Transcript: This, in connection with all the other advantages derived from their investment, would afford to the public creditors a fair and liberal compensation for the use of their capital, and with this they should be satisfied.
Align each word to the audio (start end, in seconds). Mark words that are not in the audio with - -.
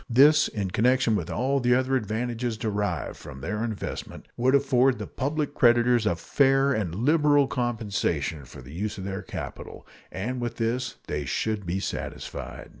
This, 0.09 0.47
in 0.47 0.71
connection 0.71 1.15
with 1.15 1.29
all 1.29 1.59
the 1.59 1.75
other 1.75 1.95
advantages 1.95 2.57
derived 2.57 3.17
from 3.17 3.39
their 3.39 3.63
investment, 3.63 4.25
would 4.35 4.55
afford 4.55 4.93
to 4.95 5.05
the 5.05 5.07
public 5.07 5.53
creditors 5.53 6.07
a 6.07 6.15
fair 6.15 6.73
and 6.73 6.95
liberal 6.95 7.45
compensation 7.45 8.45
for 8.45 8.63
the 8.63 8.73
use 8.73 8.97
of 8.97 9.03
their 9.03 9.21
capital, 9.21 9.85
and 10.11 10.41
with 10.41 10.57
this 10.57 10.95
they 11.05 11.23
should 11.25 11.67
be 11.67 11.79
satisfied. 11.79 12.69